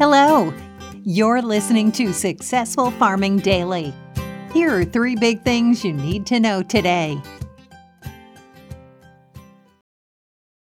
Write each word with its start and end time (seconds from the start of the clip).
Hello. 0.00 0.50
You're 1.04 1.42
listening 1.42 1.92
to 1.92 2.14
Successful 2.14 2.90
Farming 2.92 3.36
Daily. 3.40 3.92
Here 4.50 4.74
are 4.74 4.82
three 4.82 5.14
big 5.14 5.42
things 5.42 5.84
you 5.84 5.92
need 5.92 6.24
to 6.24 6.40
know 6.40 6.62
today. 6.62 7.20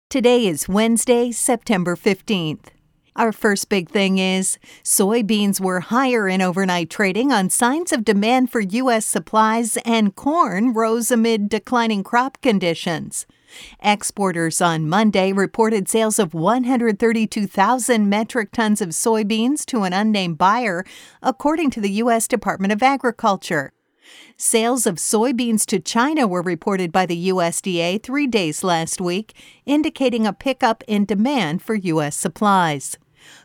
Today 0.08 0.48
is 0.48 0.68
Wednesday, 0.68 1.30
September 1.30 1.94
15th. 1.94 2.70
Our 3.16 3.32
first 3.32 3.68
big 3.68 3.88
thing 3.88 4.18
is 4.18 4.58
soybeans 4.84 5.60
were 5.60 5.80
higher 5.80 6.28
in 6.28 6.40
overnight 6.40 6.90
trading 6.90 7.32
on 7.32 7.50
signs 7.50 7.92
of 7.92 8.04
demand 8.04 8.50
for 8.50 8.60
U.S. 8.60 9.04
supplies, 9.04 9.76
and 9.84 10.14
corn 10.14 10.72
rose 10.72 11.10
amid 11.10 11.48
declining 11.48 12.04
crop 12.04 12.40
conditions. 12.40 13.26
Exporters 13.82 14.60
on 14.60 14.88
Monday 14.88 15.32
reported 15.32 15.88
sales 15.88 16.20
of 16.20 16.34
132,000 16.34 18.08
metric 18.08 18.52
tons 18.52 18.80
of 18.80 18.90
soybeans 18.90 19.66
to 19.66 19.82
an 19.82 19.92
unnamed 19.92 20.38
buyer, 20.38 20.84
according 21.20 21.70
to 21.70 21.80
the 21.80 21.90
U.S. 21.92 22.28
Department 22.28 22.72
of 22.72 22.82
Agriculture. 22.82 23.72
Sales 24.36 24.86
of 24.86 24.96
soybeans 24.96 25.66
to 25.66 25.78
China 25.78 26.26
were 26.26 26.42
reported 26.42 26.90
by 26.92 27.06
the 27.06 27.28
USDA 27.28 28.02
three 28.02 28.26
days 28.26 28.64
last 28.64 29.00
week, 29.00 29.34
indicating 29.66 30.26
a 30.26 30.32
pickup 30.32 30.82
in 30.86 31.04
demand 31.04 31.62
for 31.62 31.74
U.S. 31.74 32.16
supplies. 32.16 32.96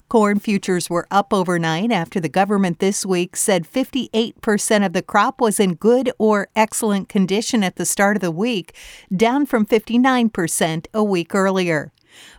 Corn 0.08 0.40
futures 0.40 0.88
were 0.88 1.08
up 1.10 1.34
overnight 1.34 1.92
after 1.92 2.20
the 2.20 2.30
government 2.30 2.78
this 2.78 3.06
week 3.06 3.36
said 3.36 3.68
58% 3.68 4.86
of 4.86 4.94
the 4.94 5.02
crop 5.02 5.42
was 5.42 5.60
in 5.60 5.74
good 5.74 6.12
or 6.20 6.48
excellent 6.56 7.10
condition 7.10 7.64
at 7.64 7.76
the 7.76 7.88
start 7.88 8.18
of 8.18 8.22
the 8.22 8.30
week, 8.30 8.76
down 9.16 9.48
from 9.48 9.66
59% 9.66 10.86
a 10.94 11.04
week 11.04 11.34
earlier. 11.34 11.92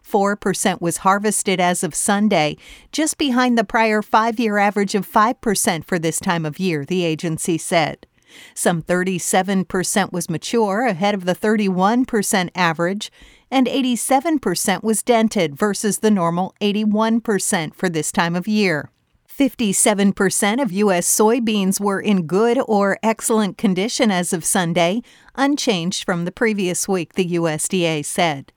4% 0.09 0.81
was 0.81 0.99
harvested 0.99 1.61
as 1.61 1.83
of 1.83 1.95
Sunday, 1.95 2.57
just 2.93 3.19
behind 3.19 3.59
the 3.59 3.65
prior 3.65 4.01
five 4.01 4.39
year 4.39 4.59
average 4.59 4.95
of 4.95 5.11
5% 5.11 5.85
for 5.85 5.99
this 5.99 6.21
time 6.21 6.47
of 6.47 6.61
year, 6.61 6.85
the 6.85 7.05
agency 7.05 7.59
said. 7.59 8.07
Some 8.55 8.83
37% 8.83 10.13
was 10.13 10.31
mature, 10.31 10.87
ahead 10.87 11.15
of 11.15 11.25
the 11.25 11.35
31% 11.35 12.51
average, 12.55 13.11
and 13.51 13.67
87% 13.67 14.83
was 14.83 15.03
dented 15.03 15.57
versus 15.57 15.99
the 15.99 16.11
normal 16.11 16.55
81% 16.61 17.75
for 17.75 17.89
this 17.89 18.11
time 18.11 18.35
of 18.35 18.49
year. 18.49 18.91
57% 19.29 20.63
of 20.63 20.73
U.S. 20.73 21.07
soybeans 21.07 21.79
were 21.79 22.01
in 22.01 22.27
good 22.27 22.59
or 22.67 22.99
excellent 23.03 23.59
condition 23.59 24.11
as 24.11 24.33
of 24.33 24.45
Sunday, 24.45 25.03
unchanged 25.35 26.05
from 26.05 26.25
the 26.25 26.33
previous 26.33 26.89
week, 26.89 27.15
the 27.15 27.35
USDA 27.35 28.05
said. 28.05 28.53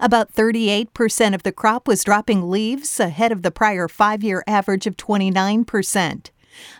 About 0.00 0.32
38% 0.32 1.34
of 1.34 1.42
the 1.42 1.52
crop 1.52 1.86
was 1.86 2.04
dropping 2.04 2.50
leaves, 2.50 2.98
ahead 2.98 3.32
of 3.32 3.42
the 3.42 3.50
prior 3.50 3.88
five 3.88 4.22
year 4.22 4.42
average 4.46 4.86
of 4.86 4.96
29%. 4.96 6.30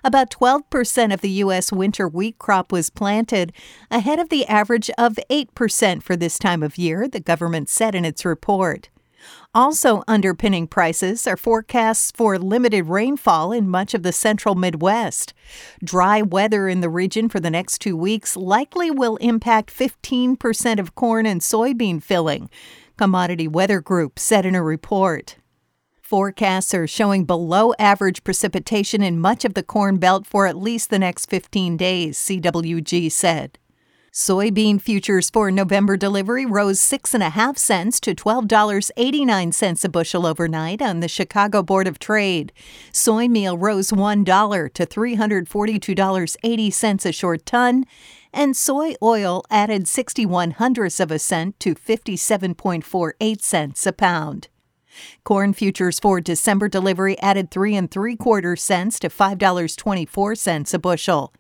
About 0.05 0.31
12% 0.31 1.13
of 1.13 1.21
the 1.21 1.31
U.S. 1.31 1.73
winter 1.73 2.09
wheat 2.09 2.39
crop 2.39 2.73
was 2.73 2.91
planted, 2.91 3.53
ahead 3.91 4.19
of 4.19 4.29
the 4.29 4.47
average 4.47 4.91
of 4.99 5.19
8% 5.31 6.03
for 6.03 6.17
this 6.17 6.39
time 6.39 6.63
of 6.63 6.79
year, 6.79 7.09
the 7.09 7.21
government 7.21 7.69
said 7.69 7.95
in 7.95 8.05
its 8.05 8.25
report. 8.25 8.89
Also 9.55 10.03
underpinning 10.09 10.67
prices 10.67 11.27
are 11.27 11.37
forecasts 11.37 12.11
for 12.15 12.39
limited 12.39 12.87
rainfall 12.87 13.53
in 13.53 13.69
much 13.69 13.95
of 13.95 14.03
the 14.03 14.13
central 14.13 14.55
Midwest. 14.55 15.35
Dry 15.85 16.23
weather 16.23 16.69
in 16.69 16.81
the 16.81 16.89
region 16.89 17.29
for 17.29 17.39
the 17.39 17.51
next 17.51 17.79
two 17.79 17.97
weeks 17.97 18.37
likely 18.37 18.91
will 18.91 19.17
impact 19.17 19.73
15% 19.73 20.79
of 20.81 20.95
corn 20.95 21.27
and 21.27 21.41
soybean 21.41 22.03
filling, 22.03 22.51
Commodity 22.97 23.49
Weather 23.49 23.81
Group 23.81 24.19
said 24.19 24.47
in 24.47 24.55
a 24.55 24.63
report. 24.63 25.37
Forecasts 26.13 26.75
are 26.75 26.87
showing 26.87 27.25
below 27.25 27.73
average 27.79 28.23
precipitation 28.23 29.03
in 29.03 29.19
much 29.19 29.47
of 29.47 29.55
the 29.55 29.63
Corn 29.63 29.97
Belt 29.97 30.27
for 30.27 30.47
at 30.47 30.59
least 30.59 30.91
the 30.91 30.99
next 30.99 31.31
15 31.31 31.79
days, 31.79 32.19
CWG 32.19 33.11
said. 33.11 33.59
Soybean 34.13 34.79
futures 34.79 35.31
for 35.31 35.51
November 35.51 35.97
delivery 35.97 36.45
rose 36.45 36.81
6.5 36.81 37.57
cents 37.57 37.99
to 38.01 38.15
$12.89 38.15 39.85
a 39.85 39.89
bushel 39.89 40.27
overnight 40.27 40.83
on 40.83 41.01
the 41.01 41.09
Chicago 41.09 41.63
Board 41.63 41.87
of 41.87 41.99
Trade. 41.99 42.53
Soy 42.93 43.27
meal 43.27 43.57
rose 43.57 43.89
$1 43.89 44.75
to 44.75 44.85
$342.80 44.85 47.07
a 47.07 47.13
short 47.13 47.47
ton, 47.47 47.87
and 48.35 48.55
soy 48.55 48.97
oil 49.03 49.45
added 49.51 49.89
61 49.89 50.51
hundredths 50.51 51.01
of 51.01 51.11
a 51.11 51.19
cent 51.19 51.59
to 51.61 51.75
57.48 51.75 53.41
cents 53.41 53.87
a 53.87 53.95
pound. 53.95 54.49
Corn 55.25 55.53
futures 55.53 55.99
for 55.99 56.21
December 56.21 56.69
delivery 56.69 57.19
added 57.21 57.51
three 57.51 57.75
and 57.75 57.91
three 57.91 58.17
quarter 58.17 58.57
cents 58.57 58.99
to 59.01 59.09
five 59.09 59.39
dollars 59.39 59.77
twenty 59.77 60.07
four 60.07 60.35
cents 60.35 60.75
a 60.75 60.79
bushel. 60.79 61.33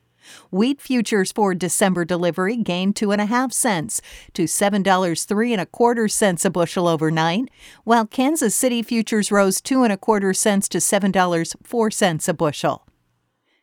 Wheat 0.50 0.80
futures 0.80 1.32
for 1.32 1.52
December 1.54 2.04
delivery 2.04 2.56
gained 2.56 2.94
two 2.94 3.10
and 3.10 3.20
a 3.20 3.26
half 3.26 3.52
cents 3.52 4.00
to 4.34 4.46
seven 4.46 4.82
dollars 4.82 5.24
three 5.24 5.52
and 5.52 5.60
a 5.60 5.66
quarter 5.66 6.06
cents 6.06 6.44
a 6.44 6.50
bushel 6.50 6.86
overnight, 6.86 7.50
while 7.84 8.06
Kansas 8.06 8.54
City 8.54 8.82
futures 8.82 9.32
rose 9.32 9.60
two 9.60 9.82
and 9.82 9.92
a 9.92 9.96
quarter 9.96 10.32
cents 10.32 10.69
to 10.69 10.80
seven 10.80 11.10
dollars 11.10 11.56
four 11.62 11.90
cents 11.90 12.28
a 12.28 12.34
bushel. 12.34 12.86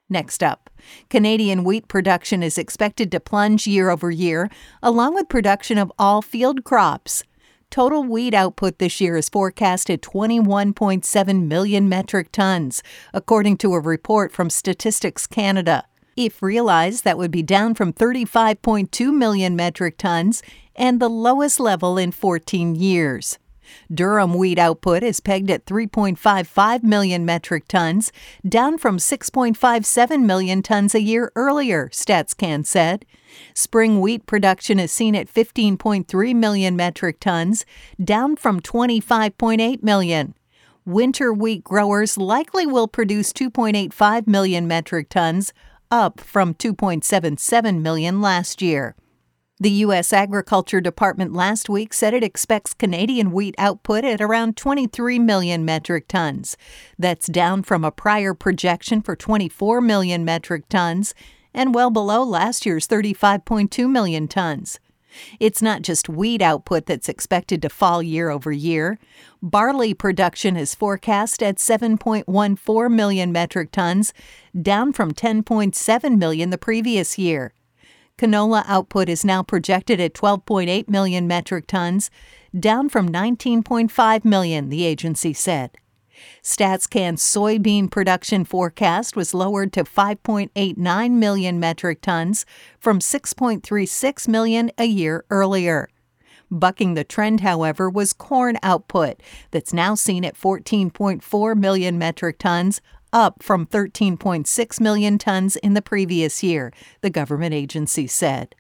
Next 0.10 0.42
up, 0.42 0.70
Canadian 1.10 1.64
wheat 1.64 1.88
production 1.88 2.42
is 2.42 2.58
expected 2.58 3.12
to 3.12 3.20
plunge 3.20 3.68
year 3.68 3.90
over 3.90 4.10
year, 4.10 4.50
along 4.82 5.14
with 5.14 5.30
production 5.30 5.78
of 5.78 5.92
all 6.00 6.22
field 6.22 6.64
crops. 6.64 7.24
Total 7.72 8.04
wheat 8.04 8.34
output 8.34 8.80
this 8.80 9.00
year 9.00 9.16
is 9.16 9.30
forecast 9.30 9.92
at 9.92 10.02
21.7 10.02 11.48
million 11.48 11.88
metric 11.88 12.32
tons, 12.32 12.82
according 13.14 13.58
to 13.58 13.76
a 13.76 13.80
report 13.80 14.32
from 14.32 14.50
Statistics 14.50 15.28
Canada. 15.28 15.84
If 16.18 16.42
realized, 16.42 17.04
that 17.04 17.20
would 17.20 17.30
be 17.30 17.44
down 17.44 17.76
from 17.76 17.94
35.2 17.94 19.14
million 19.14 19.56
metric 19.56 20.00
tons 20.00 20.42
and 20.76 21.00
the 21.00 21.10
lowest 21.10 21.60
level 21.60 22.00
in 22.00 22.12
14 22.12 22.74
years. 22.74 23.38
Durum 23.92 24.36
wheat 24.36 24.60
output 24.60 25.04
is 25.04 25.20
pegged 25.20 25.50
at 25.50 25.66
3.55 25.66 26.84
million 26.84 27.26
metric 27.26 27.68
tons, 27.68 28.12
down 28.48 28.78
from 28.78 28.98
6.57 28.98 30.24
million 30.24 30.62
tons 30.62 30.96
a 30.96 31.02
year 31.02 31.32
earlier, 31.36 31.90
StatsCan 31.90 32.66
said. 32.66 33.06
Spring 33.54 34.00
wheat 34.00 34.26
production 34.26 34.80
is 34.80 34.92
seen 34.92 35.16
at 35.16 35.28
15.3 35.28 36.36
million 36.36 36.76
metric 36.76 37.20
tons, 37.20 37.66
down 38.04 38.36
from 38.36 38.60
25.8 38.60 39.84
million. 39.84 40.34
Winter 40.86 41.32
wheat 41.34 41.64
growers 41.64 42.18
likely 42.18 42.66
will 42.66 42.88
produce 42.88 43.32
2.85 43.32 44.28
million 44.28 44.68
metric 44.68 45.10
tons, 45.10 45.54
up 45.92 46.20
from 46.20 46.54
2.77 46.54 47.82
million 47.82 48.22
last 48.22 48.62
year. 48.62 48.96
The 49.62 49.72
U.S. 49.84 50.14
Agriculture 50.14 50.80
Department 50.80 51.34
last 51.34 51.68
week 51.68 51.94
said 51.94 52.14
it 52.14 52.24
expects 52.24 52.74
Canadian 52.74 53.34
wheat 53.34 53.56
output 53.58 54.06
at 54.06 54.22
around 54.22 54.56
23 54.56 55.20
million 55.20 55.66
metric 55.66 56.08
tons. 56.08 56.56
That's 56.98 57.28
down 57.28 57.64
from 57.64 57.84
a 57.84 57.92
prior 57.92 58.34
projection 58.34 59.02
for 59.02 59.18
24 59.18 59.82
million 59.82 60.24
metric 60.24 60.70
tons 60.70 61.14
and 61.54 61.76
well 61.76 61.90
below 61.90 62.24
last 62.24 62.66
year's 62.66 62.88
35.2 62.88 63.90
million 63.92 64.30
tons. 64.30 64.80
It's 65.42 65.62
not 65.62 65.82
just 65.82 66.08
wheat 66.08 66.42
output 66.42 66.86
that's 66.86 67.10
expected 67.10 67.62
to 67.64 67.70
fall 67.70 68.02
year 68.02 68.30
over 68.30 68.54
year. 68.54 68.98
Barley 69.42 69.94
production 69.94 70.56
is 70.56 70.74
forecast 70.74 71.44
at 71.44 71.58
7.14 71.58 72.92
million 72.92 73.34
metric 73.34 73.72
tons, 73.74 74.14
down 74.62 74.94
from 74.94 75.14
10.7 75.14 76.18
million 76.18 76.50
the 76.50 76.58
previous 76.58 77.18
year. 77.18 77.52
Canola 78.20 78.66
output 78.68 79.08
is 79.08 79.24
now 79.24 79.42
projected 79.42 80.02
at 80.02 80.14
12.8 80.14 80.90
million 80.90 81.26
metric 81.26 81.68
tons, 81.68 82.12
down 82.60 82.90
from 82.90 83.08
19.5 83.08 84.26
million, 84.26 84.68
the 84.68 84.84
agency 84.84 85.32
said. 85.32 85.72
StatsCan's 86.44 87.22
soybean 87.22 87.90
production 87.90 88.44
forecast 88.44 89.16
was 89.16 89.34
lowered 89.34 89.72
to 89.72 89.86
5.89 89.86 91.12
million 91.12 91.62
metric 91.62 92.02
tons 92.02 92.46
from 92.78 93.00
6.36 93.00 94.28
million 94.28 94.70
a 94.78 94.84
year 94.84 95.24
earlier. 95.30 95.88
Bucking 96.52 96.96
the 96.96 97.06
trend, 97.06 97.40
however, 97.40 97.90
was 97.90 98.12
corn 98.12 98.58
output, 98.62 99.22
that's 99.52 99.72
now 99.72 99.96
seen 99.96 100.26
at 100.26 100.36
14.4 100.36 101.56
million 101.56 101.98
metric 101.98 102.38
tons, 102.38 102.82
up 103.12 103.44
from 103.44 103.66
13.6 103.66 104.80
million 104.80 105.18
tons 105.18 105.56
in 105.58 105.74
the 105.74 105.82
previous 105.82 106.44
year, 106.44 106.72
the 107.02 107.10
government 107.10 107.54
agency 107.54 108.08
said. 108.08 108.56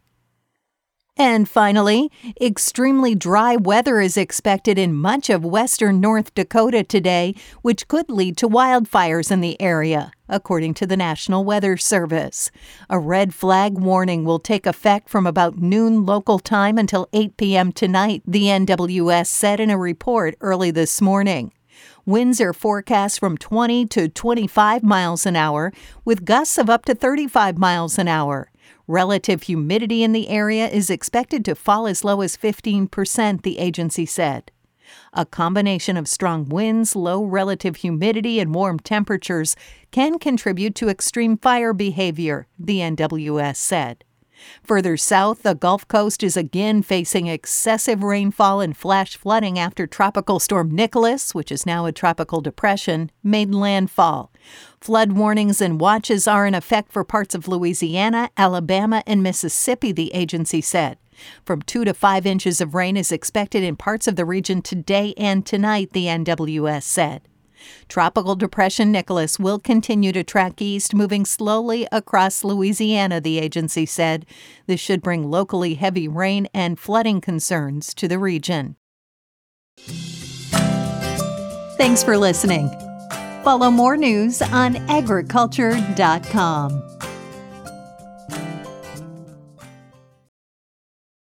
And 1.20 1.50
finally, 1.50 2.10
extremely 2.40 3.14
dry 3.14 3.58
weather 3.58 4.00
is 4.00 4.16
expected 4.16 4.80
in 4.80 4.94
much 4.94 5.30
of 5.30 5.44
western 5.44 6.00
North 6.00 6.34
Dakota 6.34 6.82
today, 6.82 7.36
which 7.62 7.90
could 7.90 8.10
lead 8.10 8.38
to 8.38 8.48
wildfires 8.48 9.30
in 9.30 9.42
the 9.42 9.62
area, 9.62 10.14
according 10.30 10.76
to 10.76 10.88
the 10.88 10.96
National 10.96 11.44
Weather 11.44 11.76
Service. 11.76 12.52
A 12.90 12.98
red 12.98 13.34
flag 13.34 13.78
warning 13.78 14.24
will 14.24 14.40
take 14.40 14.66
effect 14.66 15.10
from 15.10 15.28
about 15.28 15.58
noon 15.58 16.06
local 16.06 16.40
time 16.40 16.78
until 16.78 17.10
8 17.12 17.36
p.m. 17.36 17.74
tonight, 17.74 18.24
the 18.26 18.44
NWS 18.44 19.28
said 19.28 19.60
in 19.60 19.70
a 19.70 19.78
report 19.78 20.36
early 20.40 20.72
this 20.72 21.02
morning. 21.02 21.52
Winds 22.10 22.42
are 22.42 22.54
forecast 22.54 23.20
from 23.20 23.38
20 23.38 23.86
to 23.86 24.10
25 24.10 24.82
miles 24.82 25.28
an 25.28 25.36
hour, 25.36 25.72
with 26.04 26.26
gusts 26.26 26.58
of 26.58 26.68
up 26.68 26.84
to 26.86 26.96
35 26.96 27.60
miles 27.60 28.00
an 28.00 28.08
hour. 28.08 28.50
Relative 28.88 29.44
humidity 29.44 30.02
in 30.02 30.12
the 30.12 30.28
area 30.28 30.68
is 30.68 30.90
expected 30.90 31.46
to 31.46 31.54
fall 31.54 31.86
as 31.86 32.04
low 32.04 32.22
as 32.22 32.36
15%, 32.36 33.44
the 33.44 33.60
agency 33.60 34.08
said. 34.08 34.50
A 35.14 35.24
combination 35.24 35.98
of 35.98 36.08
strong 36.08 36.50
winds, 36.50 36.96
low 36.96 37.24
relative 37.24 37.76
humidity, 37.76 38.40
and 38.40 38.56
warm 38.56 38.80
temperatures 38.80 39.56
can 39.92 40.18
contribute 40.18 40.74
to 40.74 40.90
extreme 40.90 41.38
fire 41.38 41.74
behavior, 41.74 42.48
the 42.58 42.80
NWS 42.80 43.58
said. 43.58 44.04
Further 44.64 44.98
south, 44.98 45.44
the 45.44 45.56
Gulf 45.56 45.88
Coast 45.88 46.24
is 46.24 46.38
again 46.38 46.82
facing 46.82 47.28
excessive 47.28 48.04
rainfall 48.04 48.62
and 48.62 48.76
flash 48.76 49.18
flooding 49.18 49.58
after 49.58 49.88
Tropical 49.88 50.40
Storm 50.40 50.72
Nicholas, 50.72 51.34
which 51.34 51.52
is 51.52 51.66
now 51.66 51.86
a 51.86 51.92
tropical 51.92 52.42
depression, 52.42 53.12
made 53.24 53.54
landfall. 53.54 54.32
Flood 54.80 55.14
warnings 55.14 55.62
and 55.62 55.80
watches 55.80 56.28
are 56.28 56.46
in 56.46 56.56
effect 56.56 56.92
for 56.92 57.04
parts 57.04 57.36
of 57.36 57.48
Louisiana, 57.48 58.30
Alabama, 58.38 59.04
and 59.06 59.24
Mississippi, 59.24 59.92
the 59.92 60.14
agency 60.14 60.62
said. 60.62 60.98
From 61.44 61.62
2 61.62 61.86
to 61.86 61.94
5 61.94 62.26
inches 62.26 62.62
of 62.62 62.74
rain 62.74 62.96
is 62.96 63.12
expected 63.12 63.64
in 63.64 63.76
parts 63.76 64.08
of 64.08 64.16
the 64.16 64.26
region 64.26 64.62
today 64.62 65.14
and 65.18 65.46
tonight, 65.46 65.92
the 65.92 66.06
NWS 66.06 66.84
said. 66.84 67.22
Tropical 67.88 68.36
Depression 68.36 68.92
Nicholas 68.92 69.40
will 69.40 69.60
continue 69.60 70.12
to 70.12 70.24
track 70.24 70.62
east, 70.62 70.94
moving 70.94 71.26
slowly 71.26 71.88
across 71.92 72.44
Louisiana, 72.44 73.22
the 73.22 73.40
agency 73.40 73.86
said. 73.86 74.26
This 74.68 74.80
should 74.80 75.02
bring 75.02 75.30
locally 75.30 75.76
heavy 75.76 76.08
rain 76.08 76.48
and 76.54 76.80
flooding 76.80 77.22
concerns 77.22 77.94
to 77.96 78.08
the 78.08 78.20
region. 78.20 78.76
Thanks 81.78 82.04
for 82.04 82.18
listening. 82.18 82.70
Follow 83.44 83.72
more 83.72 83.96
news 83.96 84.42
on 84.42 84.76
agriculture.com. 84.90 86.99